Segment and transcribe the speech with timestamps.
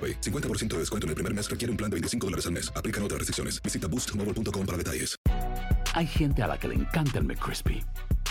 [0.00, 0.20] AroPay.
[0.20, 2.72] 50% de descuento en el primer mes requiere un plan de 25 dólares al mes.
[2.74, 3.62] Aplican otras restricciones.
[3.62, 5.16] Visita boostmobile.com para detalles.
[5.94, 7.84] Hay gente a la que le encanta el McCrispy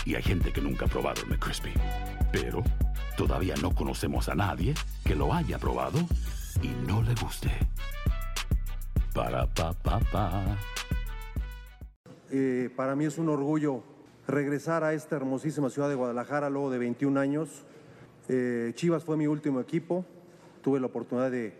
[0.06, 1.72] y hay gente que nunca ha probado el McCrispy.
[2.32, 2.62] Pero
[3.16, 5.98] todavía no conocemos a nadie que lo haya probado
[6.62, 7.50] y no le guste.
[9.14, 10.56] Para pa pa pa.
[12.30, 13.82] Eh, para mí es un orgullo
[14.26, 17.64] regresar a esta hermosísima ciudad de Guadalajara luego de 21 años.
[18.28, 20.06] Eh, Chivas fue mi último equipo.
[20.62, 21.54] Tuve la oportunidad de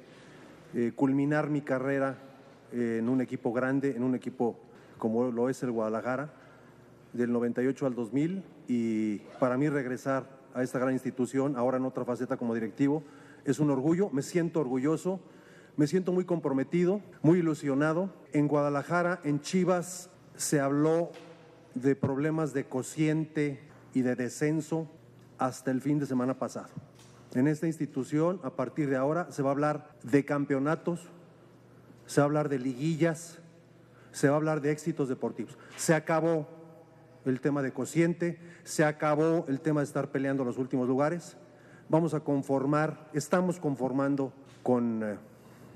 [0.75, 2.19] eh, culminar mi carrera
[2.73, 4.59] eh, en un equipo grande, en un equipo
[4.99, 6.31] como lo es el Guadalajara,
[7.13, 8.45] del 98 al 2000.
[8.69, 13.03] Y para mí regresar a esta gran institución, ahora en otra faceta como directivo,
[13.45, 14.11] es un orgullo.
[14.11, 15.21] Me siento orgulloso,
[15.77, 18.11] me siento muy comprometido, muy ilusionado.
[18.33, 21.11] En Guadalajara, en Chivas, se habló
[21.75, 23.61] de problemas de cociente
[23.95, 24.89] y de descenso
[25.39, 26.90] hasta el fin de semana pasado.
[27.35, 31.09] En esta institución, a partir de ahora, se va a hablar de campeonatos,
[32.07, 33.39] se va a hablar de liguillas,
[34.11, 35.57] se va a hablar de éxitos deportivos.
[35.77, 36.49] Se acabó
[37.25, 41.37] el tema de cociente, se acabó el tema de estar peleando los últimos lugares.
[41.89, 45.17] Vamos a conformar, estamos conformando con, eh,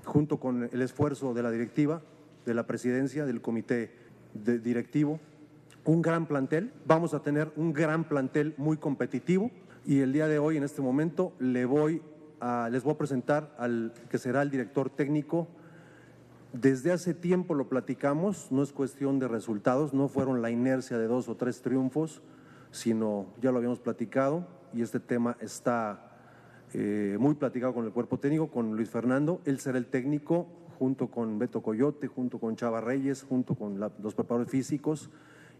[0.04, 2.02] junto con el esfuerzo de la directiva,
[2.46, 3.92] de la presidencia, del comité
[4.32, 5.20] de- directivo,
[5.84, 6.72] un gran plantel.
[6.86, 9.50] Vamos a tener un gran plantel muy competitivo
[9.84, 12.02] y el día de hoy, en este momento, le voy
[12.70, 15.48] les voy a presentar al que será el director técnico.
[16.52, 21.06] Desde hace tiempo lo platicamos, no es cuestión de resultados, no fueron la inercia de
[21.06, 22.22] dos o tres triunfos,
[22.70, 26.12] sino ya lo habíamos platicado y este tema está
[26.74, 29.40] eh, muy platicado con el cuerpo técnico, con Luis Fernando.
[29.46, 30.46] Él será el técnico
[30.78, 35.10] junto con Beto Coyote, junto con Chava Reyes, junto con los preparadores físicos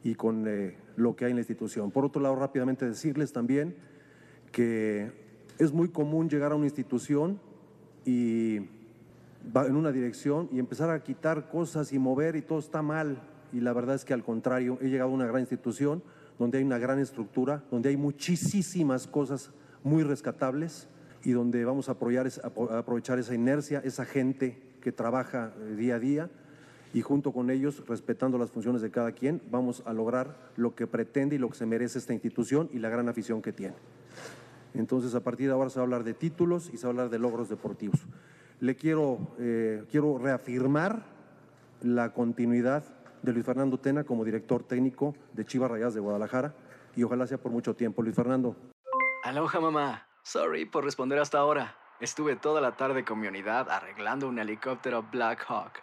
[0.05, 1.91] y con eh, lo que hay en la institución.
[1.91, 3.75] Por otro lado, rápidamente decirles también
[4.53, 5.11] que
[5.59, 7.41] es muy común llegar a una institución
[8.05, 8.61] y
[9.55, 13.19] va en una dirección y empezar a quitar cosas y mover y todo está mal.
[13.53, 16.03] Y la verdad es que al contrario, he llegado a una gran institución
[16.39, 20.89] donde hay una gran estructura, donde hay muchísimas cosas muy rescatables
[21.23, 22.27] y donde vamos a aprovechar,
[23.19, 26.31] esa- inercia, esa gente que trabaja eh, día a día
[26.95, 30.87] y junto con ellos, respetando las funciones de cada quien, vamos a lograr lo que
[30.87, 33.75] pretende y lo que se merece esta institución y la gran afición que tiene.
[34.75, 36.93] Entonces, a partir de ahora se va a hablar de títulos y se va a
[36.93, 38.01] hablar de logros deportivos.
[38.61, 41.03] Le quiero, eh, quiero reafirmar
[41.83, 42.85] la continuidad
[43.23, 46.55] de Luis Fernando Tena como director técnico de Chivas Rayadas de Guadalajara
[46.95, 48.03] y ojalá sea por mucho tiempo.
[48.03, 48.55] Luis Fernando.
[49.25, 50.07] Aloha mamá.
[50.23, 51.77] Sorry por responder hasta ahora.
[51.99, 55.83] Estuve toda la tarde con mi unidad arreglando un helicóptero Black Hawk.